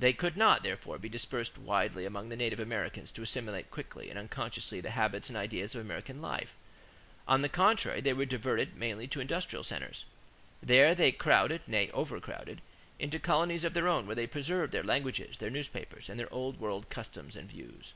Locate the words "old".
16.34-16.58